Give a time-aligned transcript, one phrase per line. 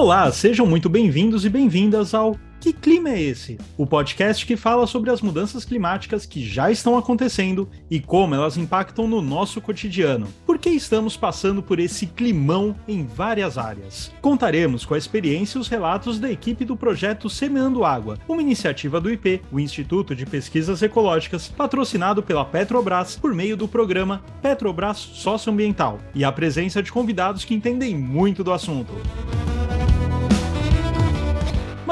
[0.00, 3.58] Olá, sejam muito bem-vindos e bem-vindas ao Que Clima é Esse?
[3.76, 8.56] O podcast que fala sobre as mudanças climáticas que já estão acontecendo e como elas
[8.56, 10.26] impactam no nosso cotidiano.
[10.46, 14.10] Porque estamos passando por esse climão em várias áreas.
[14.22, 19.02] Contaremos com a experiência e os relatos da equipe do projeto Semeando Água, uma iniciativa
[19.02, 24.96] do IP, o Instituto de Pesquisas Ecológicas, patrocinado pela Petrobras por meio do programa Petrobras
[24.96, 28.94] Socioambiental, e a presença de convidados que entendem muito do assunto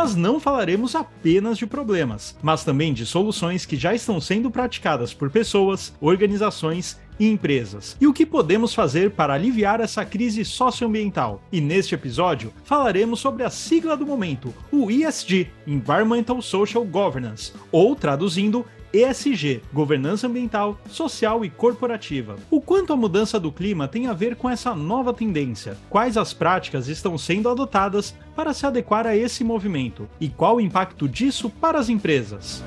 [0.01, 5.13] mas não falaremos apenas de problemas, mas também de soluções que já estão sendo praticadas
[5.13, 7.97] por pessoas, organizações e empresas.
[8.01, 11.43] E o que podemos fazer para aliviar essa crise socioambiental?
[11.51, 17.97] E neste episódio falaremos sobre a sigla do momento, o ESG, Environmental Social Governance, ou
[17.97, 22.37] traduzindo ESG, governança ambiental, social e corporativa.
[22.51, 25.77] O quanto a mudança do clima tem a ver com essa nova tendência?
[25.91, 30.09] Quais as práticas estão sendo adotadas para se adequar a esse movimento?
[30.21, 32.63] E qual o impacto disso para as empresas?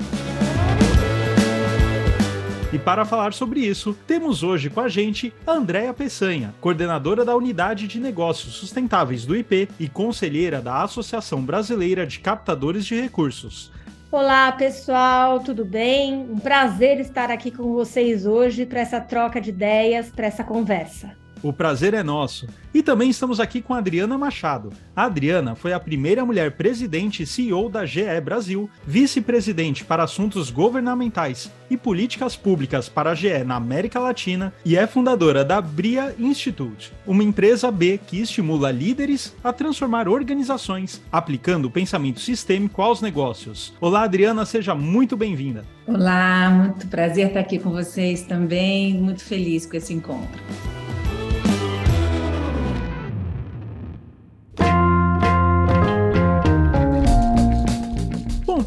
[2.72, 7.36] E para falar sobre isso, temos hoje com a gente a Andréa Peçanha, coordenadora da
[7.36, 13.71] Unidade de Negócios Sustentáveis do IP e conselheira da Associação Brasileira de Captadores de Recursos.
[14.12, 16.30] Olá, pessoal, tudo bem?
[16.30, 21.21] Um prazer estar aqui com vocês hoje para essa troca de ideias, para essa conversa.
[21.42, 22.46] O prazer é nosso.
[22.72, 24.72] E também estamos aqui com a Adriana Machado.
[24.94, 30.50] A Adriana foi a primeira mulher presidente e CEO da GE Brasil, vice-presidente para assuntos
[30.50, 36.14] governamentais e políticas públicas para a GE na América Latina e é fundadora da Bria
[36.18, 43.00] Institute, uma empresa B que estimula líderes a transformar organizações, aplicando o pensamento sistêmico aos
[43.00, 43.72] negócios.
[43.80, 45.64] Olá, Adriana, seja muito bem-vinda.
[45.86, 50.40] Olá, muito prazer estar aqui com vocês também, muito feliz com esse encontro.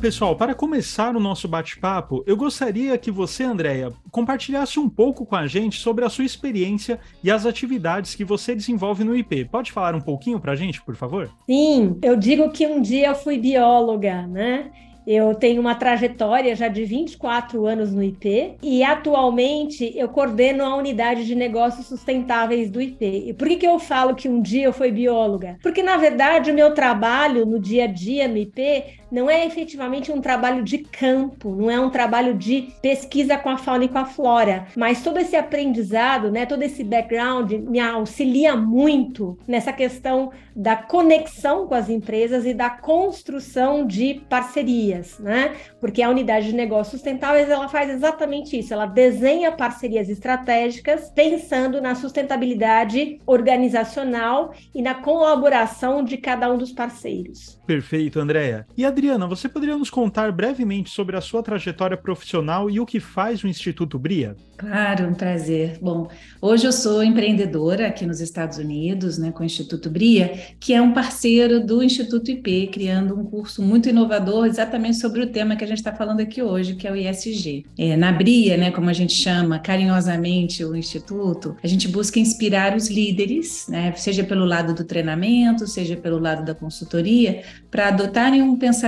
[0.06, 5.36] Pessoal, para começar o nosso bate-papo, eu gostaria que você, Andréia, compartilhasse um pouco com
[5.36, 9.46] a gente sobre a sua experiência e as atividades que você desenvolve no IP.
[9.46, 11.32] Pode falar um pouquinho para a gente, por favor?
[11.48, 14.70] Sim, eu digo que um dia eu fui bióloga, né?
[15.08, 20.76] Eu tenho uma trajetória já de 24 anos no IP e atualmente eu coordeno a
[20.76, 23.24] unidade de negócios sustentáveis do IP.
[23.28, 25.58] E por que, que eu falo que um dia eu fui bióloga?
[25.62, 28.84] Porque, na verdade, o meu trabalho no dia a dia no IP
[29.16, 33.58] não é efetivamente um trabalho de campo, não é um trabalho de pesquisa com a
[33.58, 38.58] fauna e com a flora, mas todo esse aprendizado, né, todo esse background me auxilia
[38.58, 45.54] muito nessa questão da conexão com as empresas e da construção de parcerias, né?
[45.80, 51.82] Porque a unidade de negócios sustentáveis ela faz exatamente isso, ela desenha parcerias estratégicas pensando
[51.82, 57.60] na sustentabilidade organizacional e na colaboração de cada um dos parceiros.
[57.66, 58.68] Perfeito, Andréia.
[58.78, 63.00] E Adriana, você poderia nos contar brevemente sobre a sua trajetória profissional e o que
[63.00, 64.36] faz o Instituto Bria?
[64.58, 65.78] Claro, um prazer.
[65.80, 66.08] Bom,
[66.42, 70.82] hoje eu sou empreendedora aqui nos Estados Unidos, né, com o Instituto Bria, que é
[70.82, 75.64] um parceiro do Instituto IP, criando um curso muito inovador exatamente sobre o tema que
[75.64, 77.66] a gente está falando aqui hoje, que é o ISG.
[77.78, 82.76] É, na Bria, né, como a gente chama carinhosamente o Instituto, a gente busca inspirar
[82.76, 88.42] os líderes, né, seja pelo lado do treinamento, seja pelo lado da consultoria, para adotarem
[88.42, 88.85] um pensamento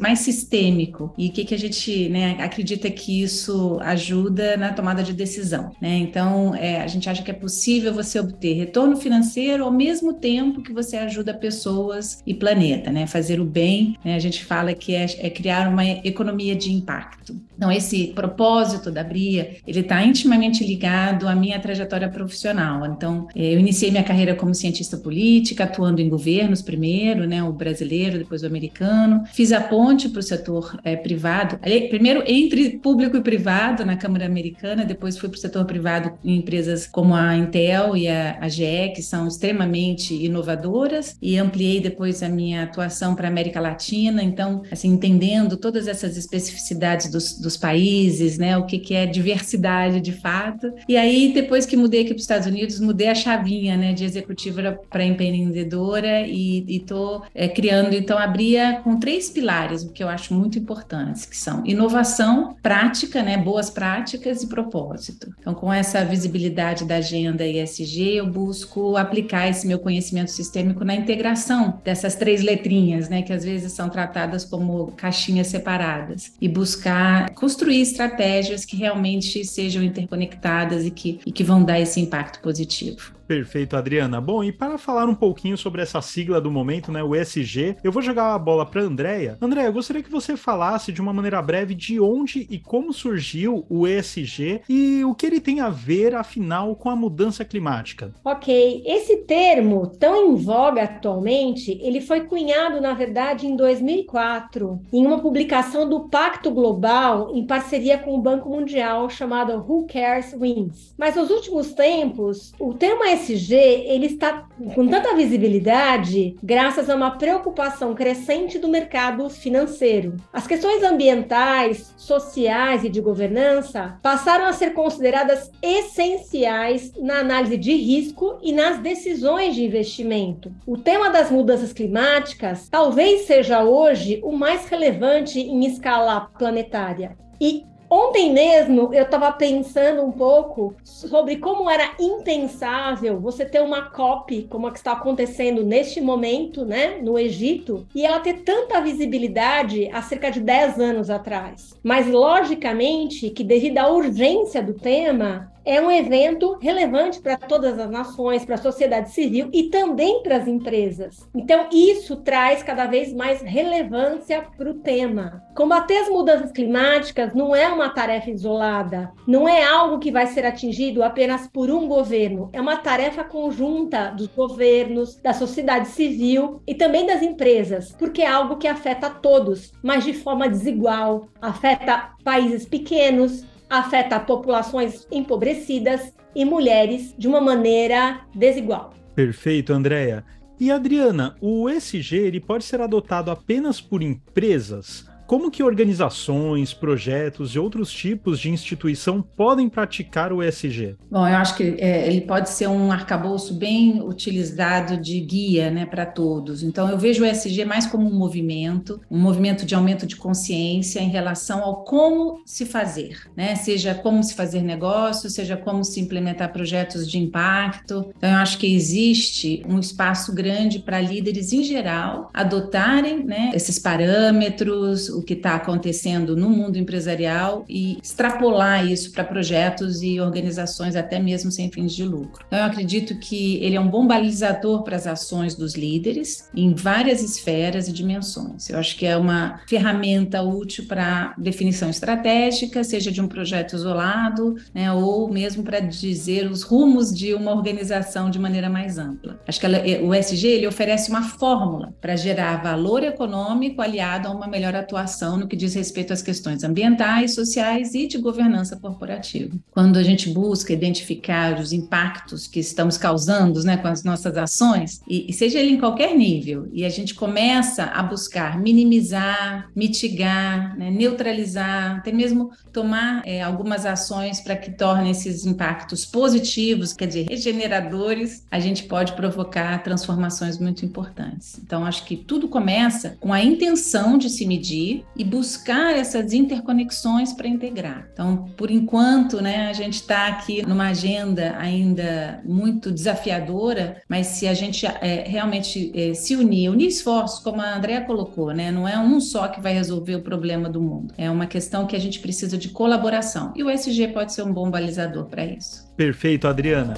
[0.00, 1.14] mais sistêmico.
[1.16, 5.72] E o que, que a gente né, acredita que isso ajuda na tomada de decisão.
[5.80, 5.96] Né?
[5.98, 10.62] Então, é, a gente acha que é possível você obter retorno financeiro ao mesmo tempo
[10.62, 13.06] que você ajuda pessoas e planeta, né?
[13.06, 14.14] Fazer o bem, né?
[14.14, 17.34] a gente fala que é, é criar uma economia de impacto.
[17.60, 22.86] Então, esse propósito da Bria, ele está intimamente ligado à minha trajetória profissional.
[22.86, 27.52] Então, é, eu iniciei minha carreira como cientista política, atuando em governos primeiro, né, o
[27.52, 29.24] brasileiro, depois o americano.
[29.34, 31.58] Fiz a ponte para o setor é, privado,
[31.90, 36.36] primeiro entre público e privado na Câmara Americana, depois fui para o setor privado em
[36.38, 42.22] empresas como a Intel e a, a GE, que são extremamente inovadoras, e ampliei depois
[42.22, 44.22] a minha atuação para a América Latina.
[44.22, 48.56] Então, assim, entendendo todas essas especificidades dos dos países, né?
[48.56, 50.72] O que, que é diversidade de fato.
[50.88, 53.92] E aí, depois que mudei aqui para os Estados Unidos, mudei a chavinha, né?
[53.92, 60.02] De executiva para empreendedora e estou é, criando, então, abria com três pilares, o que
[60.02, 63.36] eu acho muito importantes, que são inovação, prática, né?
[63.36, 65.34] Boas práticas e propósito.
[65.40, 70.94] Então, com essa visibilidade da agenda ESG, eu busco aplicar esse meu conhecimento sistêmico na
[70.94, 73.22] integração dessas três letrinhas, né?
[73.22, 79.82] Que às vezes são tratadas como caixinhas separadas e buscar construir estratégias que realmente sejam
[79.82, 83.18] interconectadas e que, e que vão dar esse impacto positivo.
[83.30, 84.20] Perfeito, Adriana.
[84.20, 87.92] Bom, e para falar um pouquinho sobre essa sigla do momento, né, o ESG, eu
[87.92, 89.38] vou jogar a bola para Andréia.
[89.40, 93.64] Andréia, eu gostaria que você falasse de uma maneira breve de onde e como surgiu
[93.70, 98.12] o ESG e o que ele tem a ver, afinal, com a mudança climática.
[98.24, 105.06] Ok, esse termo tão em voga atualmente, ele foi cunhado, na verdade, em 2004, em
[105.06, 110.94] uma publicação do Pacto Global em parceria com o Banco Mundial, chamado Who Cares Wins.
[110.96, 117.12] Mas nos últimos tempos, o termo ESG ele está com tanta visibilidade graças a uma
[117.12, 120.16] preocupação crescente do mercado financeiro.
[120.32, 127.74] As questões ambientais, sociais e de governança passaram a ser consideradas essenciais na análise de
[127.74, 130.52] risco e nas decisões de investimento.
[130.66, 137.19] O tema das mudanças climáticas talvez seja hoje o mais relevante em escala planetária.
[137.40, 143.90] E Ontem mesmo eu estava pensando um pouco sobre como era impensável você ter uma
[143.90, 148.80] COP como a que está acontecendo neste momento, né, no Egito, e ela ter tanta
[148.80, 151.76] visibilidade há cerca de 10 anos atrás.
[151.82, 157.88] Mas logicamente que devido à urgência do tema, é um evento relevante para todas as
[157.88, 161.28] nações, para a sociedade civil e também para as empresas.
[161.32, 165.44] Então, isso traz cada vez mais relevância para o tema.
[165.54, 170.44] Combater as mudanças climáticas não é uma tarefa isolada, não é algo que vai ser
[170.44, 176.74] atingido apenas por um governo, é uma tarefa conjunta dos governos, da sociedade civil e
[176.74, 182.66] também das empresas, porque é algo que afeta todos, mas de forma desigual, afeta países
[182.66, 188.92] pequenos, afeta populações empobrecidas e mulheres de uma maneira desigual.
[189.14, 190.24] Perfeito, Andréia.
[190.58, 195.09] E Adriana, o ESG ele pode ser adotado apenas por empresas?
[195.30, 200.96] Como que organizações, projetos e outros tipos de instituição podem praticar o ESG?
[201.08, 205.86] Bom, eu acho que é, ele pode ser um arcabouço bem utilizado de guia né,
[205.86, 206.64] para todos.
[206.64, 210.98] Então, eu vejo o ESG mais como um movimento, um movimento de aumento de consciência
[210.98, 213.54] em relação ao como se fazer, né?
[213.54, 218.12] seja como se fazer negócio, seja como se implementar projetos de impacto.
[218.16, 223.78] Então, eu acho que existe um espaço grande para líderes em geral adotarem né, esses
[223.78, 230.96] parâmetros, o que está acontecendo no mundo empresarial e extrapolar isso para projetos e organizações
[230.96, 232.44] até mesmo sem fins de lucro.
[232.46, 236.74] Então, eu acredito que ele é um bom balizador para as ações dos líderes em
[236.74, 238.68] várias esferas e dimensões.
[238.68, 244.56] Eu acho que é uma ferramenta útil para definição estratégica, seja de um projeto isolado,
[244.74, 249.38] né, ou mesmo para dizer os rumos de uma organização de maneira mais ampla.
[249.46, 254.30] Acho que ela, o SG ele oferece uma fórmula para gerar valor econômico aliado a
[254.30, 258.76] uma melhor atuação inovação no que diz respeito às questões ambientais, sociais e de governança
[258.76, 259.56] corporativa.
[259.70, 265.00] Quando a gente busca identificar os impactos que estamos causando né, com as nossas ações,
[265.08, 270.76] e, e seja ele em qualquer nível, e a gente começa a buscar minimizar, mitigar,
[270.76, 277.06] né, neutralizar, até mesmo tomar é, algumas ações para que tornem esses impactos positivos, quer
[277.06, 281.58] dizer, regeneradores, a gente pode provocar transformações muito importantes.
[281.62, 287.32] Então, acho que tudo começa com a intenção de se medir e buscar essas interconexões
[287.32, 288.08] para integrar.
[288.12, 294.46] Então, por enquanto, né, a gente está aqui numa agenda ainda muito desafiadora, mas se
[294.46, 298.86] a gente é, realmente é, se unir, unir esforços, como a Andrea colocou, né, não
[298.86, 301.14] é um só que vai resolver o problema do mundo.
[301.16, 303.52] É uma questão que a gente precisa de colaboração.
[303.56, 305.90] E o SG pode ser um bom balizador para isso.
[305.96, 306.94] Perfeito, Adriana.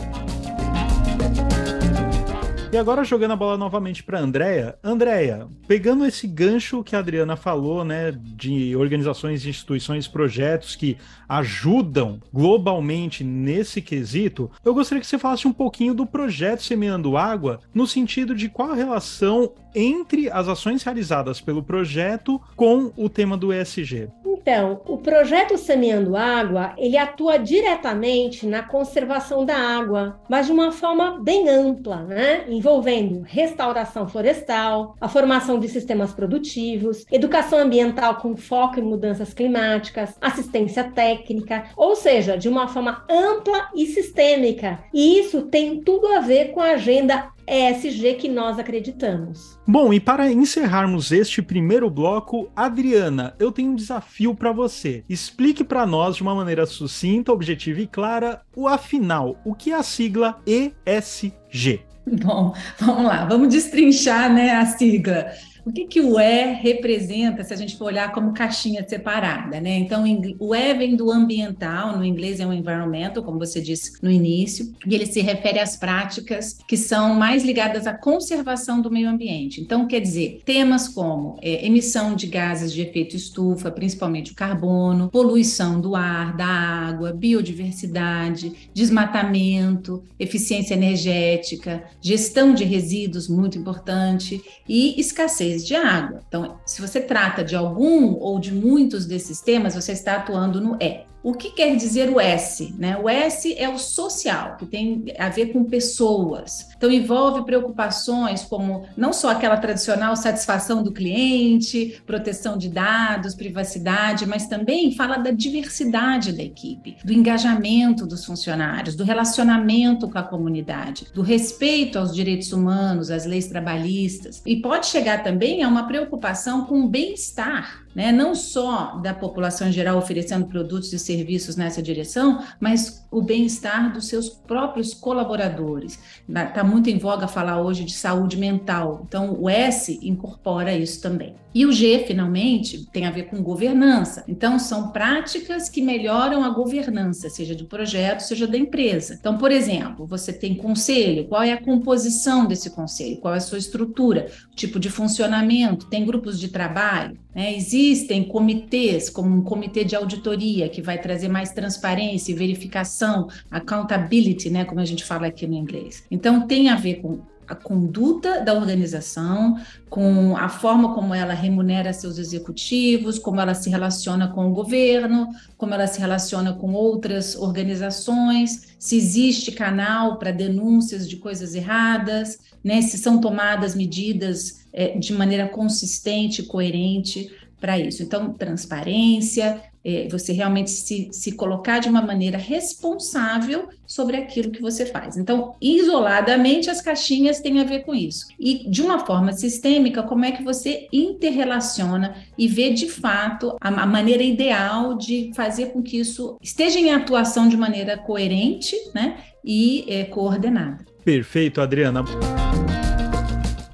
[2.72, 4.78] E agora jogando a bola novamente para Andréia.
[4.82, 10.96] Andréia, pegando esse gancho que a Adriana falou, né, de organizações, instituições, projetos que
[11.28, 17.60] ajudam globalmente nesse quesito, eu gostaria que você falasse um pouquinho do projeto Semeando Água,
[17.74, 23.36] no sentido de qual a relação entre as ações realizadas pelo projeto com o tema
[23.36, 24.08] do ESG.
[24.24, 30.72] Então, o projeto Semeando Água, ele atua diretamente na conservação da água, mas de uma
[30.72, 32.44] forma bem ampla, né?
[32.62, 40.16] Envolvendo restauração florestal, a formação de sistemas produtivos, educação ambiental com foco em mudanças climáticas,
[40.20, 44.78] assistência técnica, ou seja, de uma forma ampla e sistêmica.
[44.94, 49.58] E isso tem tudo a ver com a agenda ESG que nós acreditamos.
[49.66, 55.02] Bom, e para encerrarmos este primeiro bloco, Adriana, eu tenho um desafio para você.
[55.08, 59.74] Explique para nós de uma maneira sucinta, objetiva e clara o afinal, o que é
[59.74, 61.91] a sigla ESG?
[62.24, 65.32] Bom, vamos lá, vamos destrinchar né, a sigla.
[65.64, 69.78] O que, que o E representa se a gente for olhar como caixinha separada, né?
[69.78, 70.04] Então,
[70.40, 74.74] o E vem do ambiental, no inglês é um environmental, como você disse no início,
[74.84, 79.60] e ele se refere às práticas que são mais ligadas à conservação do meio ambiente.
[79.60, 85.10] Então, quer dizer, temas como é, emissão de gases de efeito estufa, principalmente o carbono,
[85.10, 94.98] poluição do ar, da água, biodiversidade, desmatamento, eficiência energética, gestão de resíduos, muito importante, e
[95.00, 96.20] escassez de água.
[96.26, 100.76] Então, se você trata de algum ou de muitos desses temas, você está atuando no
[100.80, 101.11] E.
[101.22, 102.74] O que quer dizer o S?
[102.76, 102.98] Né?
[102.98, 106.68] O S é o social, que tem a ver com pessoas.
[106.76, 114.26] Então, envolve preocupações como não só aquela tradicional satisfação do cliente, proteção de dados, privacidade,
[114.26, 120.22] mas também fala da diversidade da equipe, do engajamento dos funcionários, do relacionamento com a
[120.22, 124.42] comunidade, do respeito aos direitos humanos, às leis trabalhistas.
[124.44, 128.12] E pode chegar também a uma preocupação com o bem-estar né?
[128.12, 133.92] não só da população em geral oferecendo produtos e serviços nessa direção, mas o bem-estar
[133.92, 135.98] dos seus próprios colaboradores.
[136.28, 141.34] Está muito em voga falar hoje de saúde mental, então o S incorpora isso também.
[141.54, 144.24] E o G, finalmente, tem a ver com governança.
[144.26, 149.18] Então, são práticas que melhoram a governança, seja do projeto, seja da empresa.
[149.20, 153.40] Então, por exemplo, você tem conselho, qual é a composição desse conselho, qual é a
[153.40, 157.54] sua estrutura, tipo de funcionamento, tem grupos de trabalho, né?
[157.54, 163.01] Existem comitês, como um comitê de auditoria, que vai trazer mais transparência e verificação,
[163.50, 164.64] accountability, né?
[164.64, 166.04] como a gente fala aqui no inglês.
[166.10, 169.58] Então, tem a ver com a conduta da organização,
[169.90, 175.28] com a forma como ela remunera seus executivos, como ela se relaciona com o governo,
[175.56, 182.38] como ela se relaciona com outras organizações, se existe canal para denúncias de coisas erradas,
[182.64, 187.30] né, se são tomadas medidas é, de maneira consistente e coerente
[187.60, 188.02] para isso.
[188.02, 194.62] Então, transparência, é, você realmente se, se colocar de uma maneira responsável sobre aquilo que
[194.62, 195.16] você faz.
[195.16, 198.26] Então, isoladamente, as caixinhas têm a ver com isso.
[198.38, 203.68] E de uma forma sistêmica, como é que você interrelaciona e vê de fato a,
[203.68, 209.18] a maneira ideal de fazer com que isso esteja em atuação de maneira coerente né,
[209.44, 210.84] e é, coordenada.
[211.04, 212.04] Perfeito, Adriana.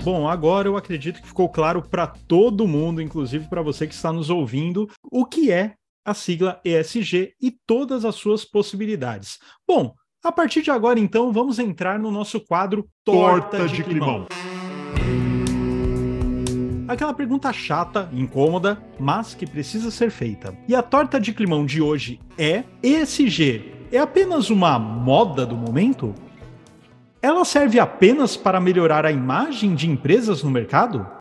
[0.02, 4.10] Bom, agora eu acredito que ficou claro para todo mundo, inclusive para você que está
[4.10, 5.74] nos ouvindo, o que é
[6.08, 9.38] a sigla ESG e todas as suas possibilidades.
[9.66, 13.84] Bom, a partir de agora, então, vamos entrar no nosso quadro Torta, Torta de, de
[13.84, 14.26] Climão.
[16.88, 20.56] Aquela pergunta chata, incômoda, mas que precisa ser feita.
[20.66, 26.14] E a torta de climão de hoje é: ESG é apenas uma moda do momento?
[27.20, 31.17] Ela serve apenas para melhorar a imagem de empresas no mercado?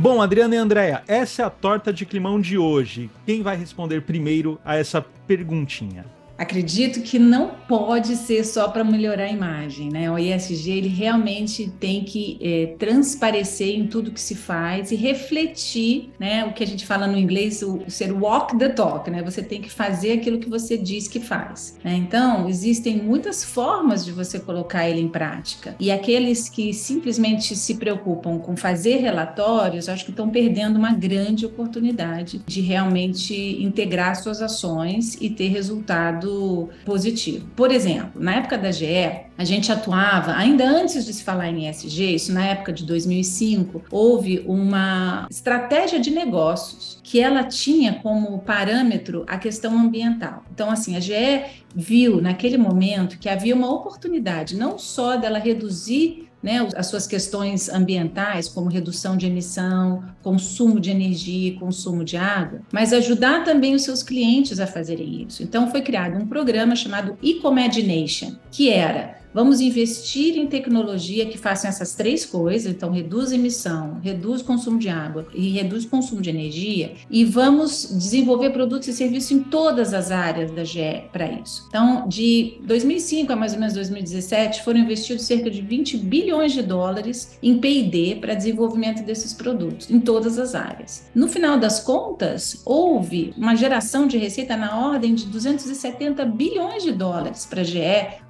[0.00, 3.10] Bom, Adriana e Andréia, essa é a torta de climão de hoje.
[3.26, 6.04] Quem vai responder primeiro a essa perguntinha?
[6.38, 10.08] Acredito que não pode ser só para melhorar a imagem, né?
[10.08, 16.10] O ISG ele realmente tem que é, transparecer em tudo que se faz e refletir,
[16.16, 16.44] né?
[16.44, 19.20] O que a gente fala no inglês, o, ser walk the talk, né?
[19.24, 21.76] Você tem que fazer aquilo que você diz que faz.
[21.82, 21.96] Né?
[21.96, 25.74] Então, existem muitas formas de você colocar ele em prática.
[25.80, 31.44] E aqueles que simplesmente se preocupam com fazer relatórios, acho que estão perdendo uma grande
[31.44, 37.46] oportunidade de realmente integrar suas ações e ter resultado resultado positivo.
[37.56, 41.68] Por exemplo, na época da GE, a gente atuava, ainda antes de se falar em
[41.68, 48.38] ESG, isso na época de 2005, houve uma estratégia de negócios que ela tinha como
[48.40, 50.44] parâmetro a questão ambiental.
[50.52, 51.44] Então, assim, a GE
[51.74, 57.68] viu naquele momento que havia uma oportunidade não só dela reduzir né, as suas questões
[57.68, 63.74] ambientais, como redução de emissão, consumo de energia e consumo de água, mas ajudar também
[63.74, 65.42] os seus clientes a fazerem isso.
[65.42, 71.68] Então, foi criado um programa chamado Ecomagination, que era Vamos investir em tecnologia que faça
[71.68, 76.94] essas três coisas, então reduz emissão, reduz consumo de água e reduz consumo de energia,
[77.10, 81.66] e vamos desenvolver produtos e serviços em todas as áreas da GE para isso.
[81.68, 86.62] Então, de 2005 a mais ou menos 2017, foram investidos cerca de 20 bilhões de
[86.62, 91.08] dólares em P&D para desenvolvimento desses produtos em todas as áreas.
[91.14, 96.92] No final das contas, houve uma geração de receita na ordem de 270 bilhões de
[96.92, 97.78] dólares para a GE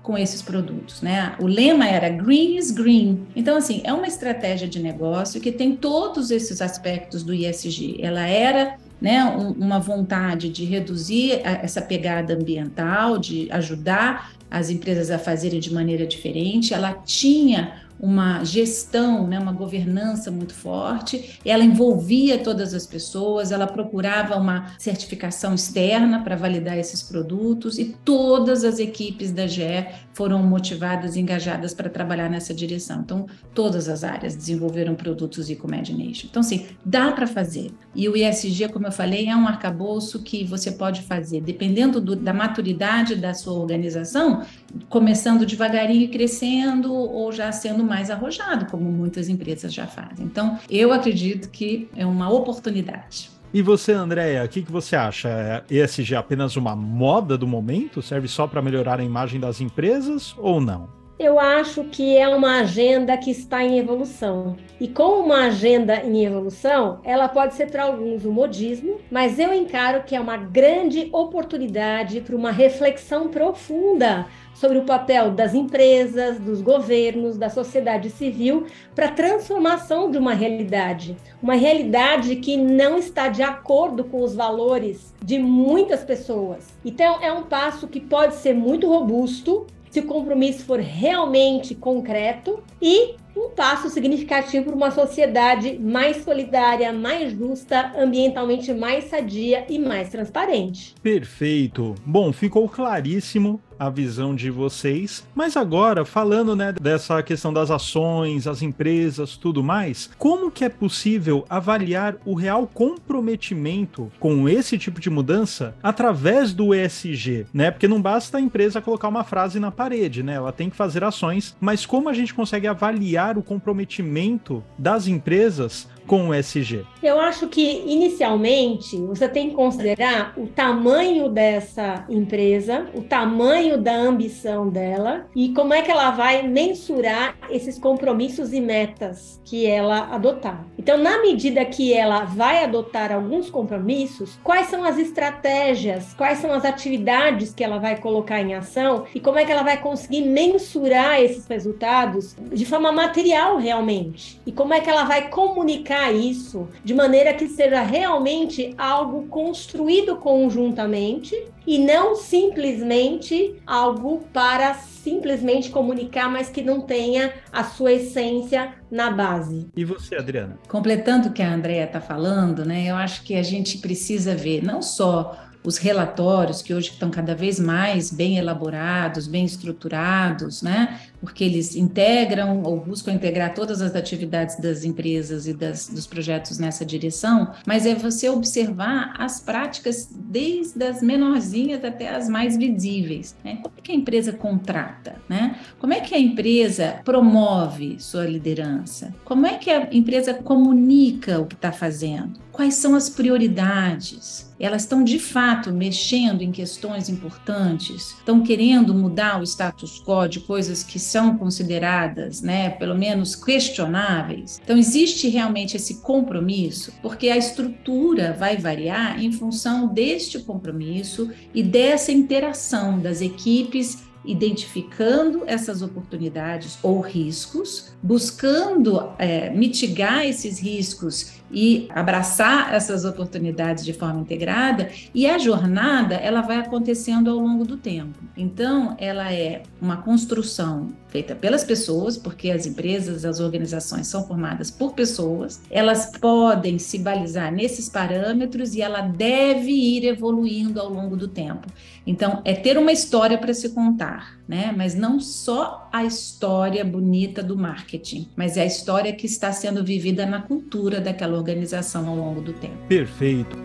[0.08, 1.34] com esses produtos, né?
[1.38, 3.26] O lema era Green is Green.
[3.36, 7.98] Então, assim, é uma estratégia de negócio que tem todos esses aspectos do ISG.
[8.00, 15.10] Ela era né, um, uma vontade de reduzir essa pegada ambiental, de ajudar as empresas
[15.10, 16.72] a fazerem de maneira diferente.
[16.72, 21.38] Ela tinha uma gestão, né, uma governança muito forte.
[21.44, 27.96] Ela envolvia todas as pessoas, ela procurava uma certificação externa para validar esses produtos e
[28.04, 33.00] todas as equipes da GE foram motivadas e engajadas para trabalhar nessa direção.
[33.00, 36.26] Então, todas as áreas desenvolveram produtos Ecomagination.
[36.28, 37.70] Então, sim, dá para fazer.
[37.94, 42.16] E o ESG, como eu falei, é um arcabouço que você pode fazer, dependendo do,
[42.16, 44.42] da maturidade da sua organização,
[44.88, 50.26] começando devagarinho e crescendo, ou já sendo mais arrojado, como muitas empresas já fazem.
[50.26, 53.30] Então, eu acredito que é uma oportunidade.
[53.52, 55.28] E você, Andréia, o que, que você acha?
[55.28, 58.02] É ESG apenas uma moda do momento?
[58.02, 60.98] Serve só para melhorar a imagem das empresas ou não?
[61.18, 64.56] Eu acho que é uma agenda que está em evolução.
[64.80, 69.52] E com uma agenda em evolução, ela pode ser para alguns um modismo, mas eu
[69.52, 76.38] encaro que é uma grande oportunidade para uma reflexão profunda sobre o papel das empresas,
[76.38, 81.16] dos governos, da sociedade civil para a transformação de uma realidade.
[81.42, 86.68] Uma realidade que não está de acordo com os valores de muitas pessoas.
[86.84, 92.62] Então, é um passo que pode ser muito robusto, se o compromisso for realmente concreto
[92.80, 99.78] e um passo significativo para uma sociedade mais solidária, mais justa, ambientalmente mais sadia e
[99.78, 100.94] mais transparente.
[101.02, 101.94] Perfeito.
[102.04, 105.26] Bom, ficou claríssimo a visão de vocês.
[105.34, 110.68] Mas agora, falando né, dessa questão das ações, as empresas, tudo mais, como que é
[110.68, 117.70] possível avaliar o real comprometimento com esse tipo de mudança através do ESG, né?
[117.70, 120.34] Porque não basta a empresa colocar uma frase na parede, né?
[120.34, 125.88] Ela tem que fazer ações, mas como a gente consegue avaliar o comprometimento das empresas
[126.08, 126.84] com o SG?
[127.02, 133.94] Eu acho que, inicialmente, você tem que considerar o tamanho dessa empresa, o tamanho da
[133.94, 140.08] ambição dela e como é que ela vai mensurar esses compromissos e metas que ela
[140.10, 140.64] adotar.
[140.78, 146.52] Então, na medida que ela vai adotar alguns compromissos, quais são as estratégias, quais são
[146.52, 150.22] as atividades que ela vai colocar em ação e como é que ela vai conseguir
[150.22, 154.40] mensurar esses resultados de forma material realmente?
[154.46, 160.16] E como é que ela vai comunicar isso de maneira que seja realmente algo construído
[160.16, 161.34] conjuntamente
[161.66, 169.10] e não simplesmente algo para simplesmente comunicar, mas que não tenha a sua essência na
[169.10, 169.68] base.
[169.76, 170.58] E você, Adriana?
[170.68, 172.86] Completando o que a Andrea está falando, né?
[172.86, 177.34] Eu acho que a gente precisa ver não só os relatórios que hoje estão cada
[177.34, 181.00] vez mais bem elaborados, bem estruturados, né?
[181.20, 186.58] Porque eles integram ou buscam integrar todas as atividades das empresas e das, dos projetos
[186.58, 193.34] nessa direção, mas é você observar as práticas desde as menorzinhas até as mais visíveis.
[193.44, 193.58] Né?
[193.62, 195.16] Como é que a empresa contrata?
[195.28, 195.58] Né?
[195.78, 199.14] Como é que a empresa promove sua liderança?
[199.24, 202.47] Como é que a empresa comunica o que está fazendo?
[202.58, 204.48] Quais são as prioridades?
[204.58, 208.16] Elas estão de fato mexendo em questões importantes?
[208.18, 214.60] Estão querendo mudar o status quo de coisas que são consideradas, né, pelo menos questionáveis?
[214.60, 221.62] Então existe realmente esse compromisso, porque a estrutura vai variar em função deste compromisso e
[221.62, 231.88] dessa interação das equipes identificando essas oportunidades ou riscos, buscando é, mitigar esses riscos e
[231.90, 237.76] abraçar essas oportunidades de forma integrada e a jornada ela vai acontecendo ao longo do
[237.76, 238.18] tempo.
[238.36, 244.70] Então, ela é uma construção feita pelas pessoas, porque as empresas, as organizações são formadas
[244.70, 245.62] por pessoas.
[245.70, 251.66] Elas podem se balizar nesses parâmetros e ela deve ir evoluindo ao longo do tempo.
[252.06, 254.72] Então, é ter uma história para se contar, né?
[254.76, 259.84] Mas não só a história bonita do marketing, mas é a história que está sendo
[259.84, 262.76] vivida na cultura daquela organização ao longo do tempo.
[262.88, 263.56] Perfeito.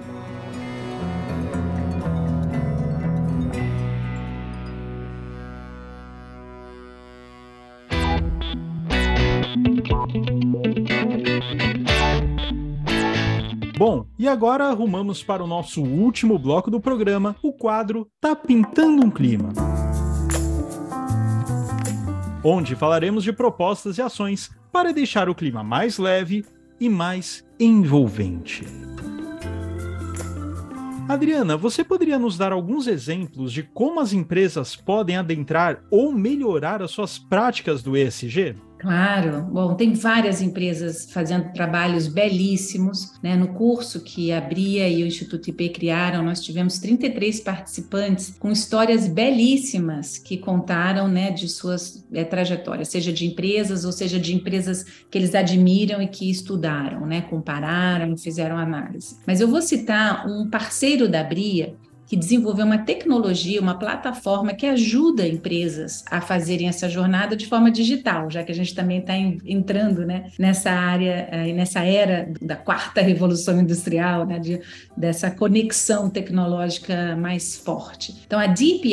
[13.86, 19.06] Bom, e agora arrumamos para o nosso último bloco do programa, o quadro Tá Pintando
[19.06, 19.52] um Clima.
[22.44, 26.46] Onde falaremos de propostas e ações para deixar o clima mais leve
[26.80, 28.66] e mais envolvente.
[31.08, 36.82] Adriana, você poderia nos dar alguns exemplos de como as empresas podem adentrar ou melhorar
[36.82, 38.56] as suas práticas do ESG?
[38.84, 39.43] Claro.
[39.43, 43.13] Bom, tem várias empresas fazendo trabalhos belíssimos.
[43.24, 43.34] Né?
[43.34, 48.52] No curso que a Bria e o Instituto IP criaram, nós tivemos 33 participantes com
[48.52, 54.36] histórias belíssimas que contaram né, de suas é, trajetórias, seja de empresas ou seja de
[54.36, 57.22] empresas que eles admiram e que estudaram, né?
[57.22, 59.15] compararam, fizeram análise.
[59.26, 61.74] Mas eu vou citar um parceiro da Bria
[62.13, 67.71] que desenvolveu uma tecnologia, uma plataforma que ajuda empresas a fazerem essa jornada de forma
[67.71, 72.32] digital, já que a gente também está entrando né, nessa área eh, e nessa era
[72.39, 74.62] da quarta revolução industrial, né, de,
[74.95, 78.15] dessa conexão tecnológica mais forte.
[78.28, 78.84] Então, a Deep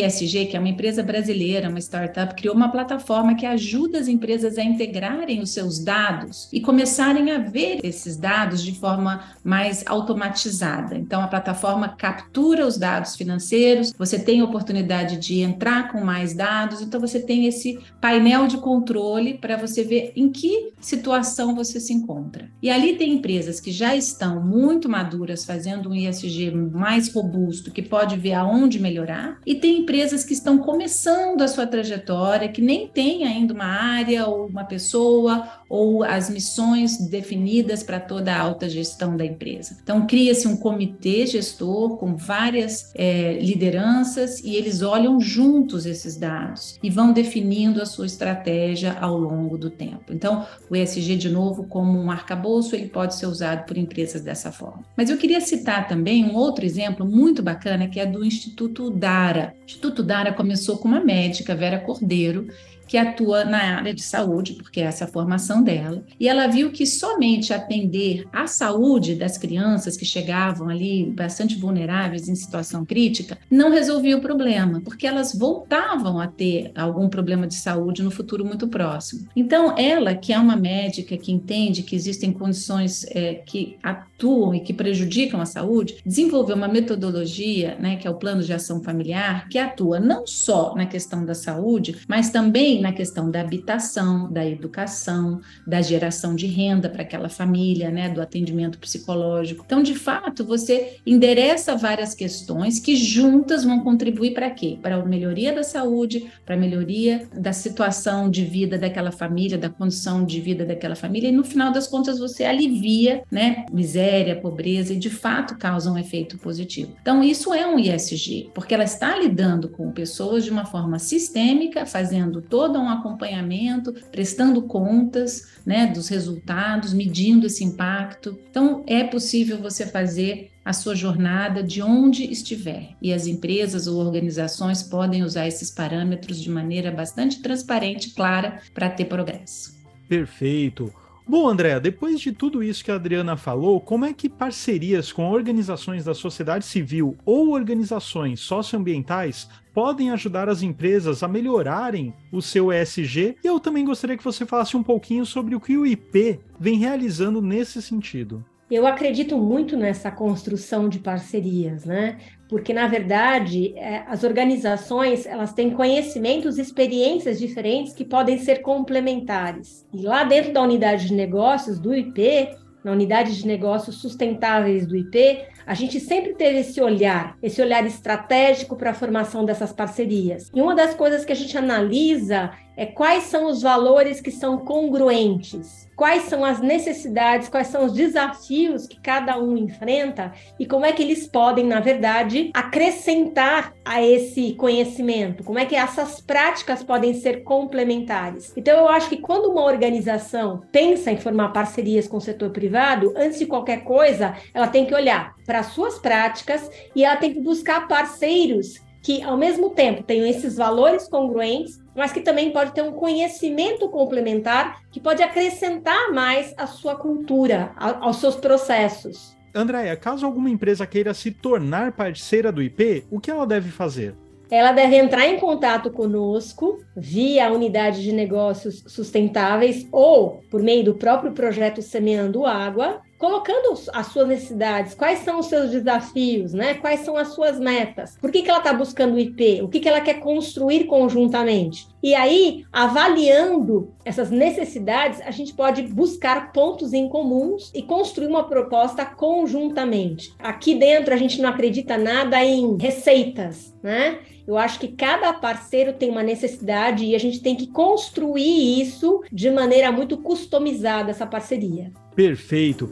[0.46, 4.64] que é uma empresa brasileira, uma startup, criou uma plataforma que ajuda as empresas a
[4.64, 10.96] integrarem os seus dados e começarem a ver esses dados de forma mais automatizada.
[10.96, 16.01] Então, a plataforma captura os dados dados financeiros, você tem a oportunidade de entrar com
[16.01, 21.55] mais dados, então você tem esse painel de controle para você ver em que situação
[21.55, 22.51] você se encontra.
[22.62, 27.83] E ali tem empresas que já estão muito maduras fazendo um ISG mais robusto, que
[27.83, 32.88] pode ver aonde melhorar, e tem empresas que estão começando a sua trajetória, que nem
[32.88, 38.68] tem ainda uma área ou uma pessoa ou as missões definidas para toda a alta
[38.68, 39.78] gestão da empresa.
[39.80, 46.76] Então cria-se um comitê gestor com várias é, lideranças e eles olham juntos esses dados
[46.83, 50.12] e vão definindo a sua estratégia ao longo do tempo.
[50.12, 54.50] Então, o ESG, de novo, como um arcabouço, ele pode ser usado por empresas dessa
[54.50, 54.85] forma.
[54.96, 59.54] Mas eu queria citar também um outro exemplo muito bacana, que é do Instituto Dara.
[59.62, 62.48] O Instituto Dara começou com uma médica, Vera Cordeiro,
[62.90, 66.72] que atua na área de saúde, porque essa é a formação dela, e ela viu
[66.72, 73.38] que somente atender a saúde das crianças que chegavam ali bastante vulneráveis em situação crítica
[73.48, 78.44] não resolvia o problema, porque elas voltavam a ter algum problema de saúde no futuro
[78.44, 79.29] muito próximo.
[79.37, 83.79] Então, ela, que é uma médica que entende que existem condições é, que
[84.20, 88.52] atuam e que prejudicam a saúde, desenvolveu uma metodologia, né, que é o plano de
[88.52, 93.40] ação familiar, que atua não só na questão da saúde, mas também na questão da
[93.40, 99.64] habitação, da educação, da geração de renda para aquela família, né, do atendimento psicológico.
[99.64, 104.78] Então, de fato, você endereça várias questões que juntas vão contribuir para quê?
[104.83, 109.70] Para a melhoria da saúde, para a melhoria da situação de vida daquela família, da
[109.70, 114.10] condição de vida daquela família, e no final das contas você alivia, né, miséria,
[114.40, 116.94] pobreza e de fato causa um efeito positivo.
[117.03, 121.85] Então, isso é um ISG, porque ela está lidando com pessoas de uma forma sistêmica,
[121.85, 128.38] fazendo todo todo um acompanhamento, prestando contas né, dos resultados, medindo esse impacto.
[128.51, 132.90] Então, é possível você fazer a sua jornada de onde estiver.
[133.01, 138.61] E as empresas ou organizações podem usar esses parâmetros de maneira bastante transparente e clara
[138.75, 139.75] para ter progresso.
[140.07, 140.92] Perfeito.
[141.31, 145.31] Bom, André, depois de tudo isso que a Adriana falou, como é que parcerias com
[145.31, 152.73] organizações da sociedade civil ou organizações socioambientais podem ajudar as empresas a melhorarem o seu
[152.73, 153.37] ESG?
[153.45, 156.79] E eu também gostaria que você falasse um pouquinho sobre o que o IP vem
[156.79, 158.45] realizando nesse sentido.
[158.70, 162.18] Eu acredito muito nessa construção de parcerias, né?
[162.48, 168.62] Porque na verdade é, as organizações elas têm conhecimentos e experiências diferentes que podem ser
[168.62, 169.85] complementares.
[169.92, 172.48] E lá dentro da unidade de negócios do IP,
[172.85, 177.85] na unidade de negócios sustentáveis do IP, a gente sempre teve esse olhar, esse olhar
[177.87, 180.51] estratégico para a formação dessas parcerias.
[180.55, 184.57] E uma das coisas que a gente analisa é quais são os valores que são
[184.57, 190.87] congruentes, quais são as necessidades, quais são os desafios que cada um enfrenta e como
[190.87, 196.83] é que eles podem, na verdade, acrescentar a esse conhecimento, como é que essas práticas
[196.83, 198.51] podem ser complementares.
[198.57, 203.12] Então, eu acho que quando uma organização pensa em formar parcerias com o setor privado,
[203.14, 207.41] antes de qualquer coisa, ela tem que olhar para suas práticas e ela tem que
[207.41, 212.83] buscar parceiros que, ao mesmo tempo, tenham esses valores congruentes, mas que também pode ter
[212.83, 219.37] um conhecimento complementar que pode acrescentar mais à sua cultura, aos seus processos.
[219.53, 224.15] Andréia, caso alguma empresa queira se tornar parceira do IP, o que ela deve fazer?
[224.49, 230.85] Ela deve entrar em contato conosco via a unidade de negócios sustentáveis ou por meio
[230.85, 236.72] do próprio projeto Semeando Água colocando as suas necessidades, quais são os seus desafios, né?
[236.72, 238.16] Quais são as suas metas?
[238.18, 239.61] Por que, que ela está buscando o IP?
[239.62, 241.87] O que, que ela quer construir conjuntamente?
[242.02, 248.44] E aí, avaliando essas necessidades, a gente pode buscar pontos em comuns e construir uma
[248.44, 250.35] proposta conjuntamente.
[250.38, 254.18] Aqui dentro, a gente não acredita nada em receitas, né?
[254.51, 259.23] Eu acho que cada parceiro tem uma necessidade e a gente tem que construir isso
[259.31, 261.93] de maneira muito customizada, essa parceria.
[262.17, 262.91] Perfeito.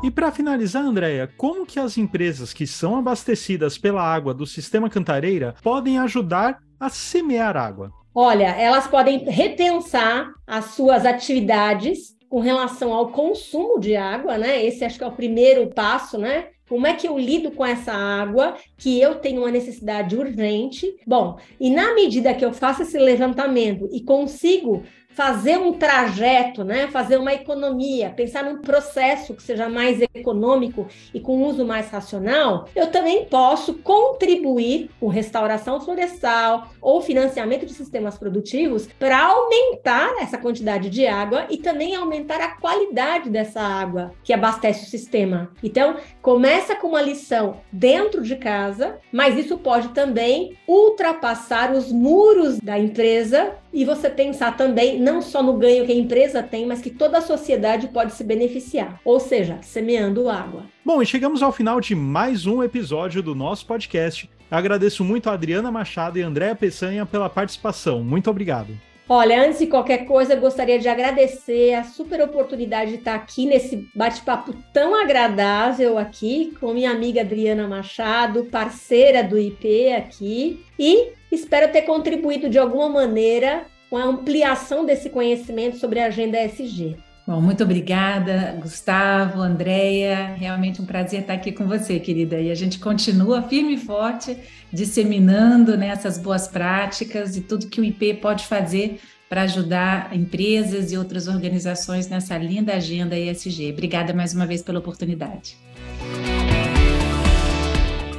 [0.00, 4.88] E para finalizar, Andréia, como que as empresas que são abastecidas pela água do sistema
[4.88, 7.90] Cantareira podem ajudar a semear água?
[8.18, 14.64] Olha, elas podem repensar as suas atividades com relação ao consumo de água, né?
[14.64, 16.46] Esse acho que é o primeiro passo, né?
[16.66, 20.96] Como é que eu lido com essa água que eu tenho uma necessidade urgente?
[21.06, 24.82] Bom, e na medida que eu faço esse levantamento e consigo
[25.16, 26.88] fazer um trajeto, né?
[26.88, 32.68] fazer uma economia, pensar num processo que seja mais econômico e com uso mais racional,
[32.76, 40.36] eu também posso contribuir com restauração florestal ou financiamento de sistemas produtivos para aumentar essa
[40.36, 45.50] quantidade de água e também aumentar a qualidade dessa água que abastece o sistema.
[45.62, 52.58] Então, começa com uma lição dentro de casa, mas isso pode também ultrapassar os muros
[52.58, 56.80] da empresa e você pensar também não só no ganho que a empresa tem, mas
[56.80, 60.62] que toda a sociedade pode se beneficiar, ou seja, semeando água.
[60.82, 64.30] Bom, e chegamos ao final de mais um episódio do nosso podcast.
[64.50, 68.02] agradeço muito a Adriana Machado e Andréa Peçanha pela participação.
[68.02, 68.74] Muito obrigado.
[69.08, 73.44] Olha, antes de qualquer coisa, eu gostaria de agradecer a super oportunidade de estar aqui
[73.44, 81.12] nesse bate-papo tão agradável aqui com minha amiga Adriana Machado, parceira do IP aqui, e
[81.30, 86.96] Espero ter contribuído de alguma maneira com a ampliação desse conhecimento sobre a agenda ESG.
[87.26, 90.34] Bom, muito obrigada, Gustavo, Andréia.
[90.36, 92.40] Realmente um prazer estar aqui com você, querida.
[92.40, 94.36] E a gente continua firme e forte,
[94.72, 100.92] disseminando né, essas boas práticas e tudo que o IP pode fazer para ajudar empresas
[100.92, 103.72] e outras organizações nessa linda agenda ESG.
[103.72, 105.56] Obrigada mais uma vez pela oportunidade.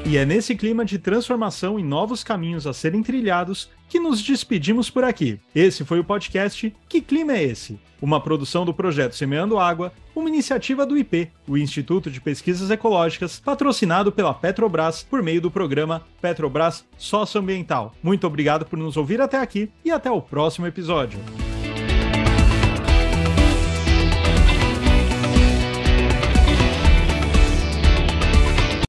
[0.08, 4.90] E é nesse clima de transformação e novos caminhos a serem trilhados que nos despedimos
[4.90, 5.38] por aqui.
[5.54, 7.78] Esse foi o podcast Que Clima é Esse?
[8.02, 13.42] Uma produção do projeto Semeando Água, uma iniciativa do IP, o Instituto de Pesquisas Ecológicas,
[13.42, 17.94] patrocinado pela Petrobras por meio do programa Petrobras Socioambiental.
[18.02, 21.20] Muito obrigado por nos ouvir até aqui e até o próximo episódio.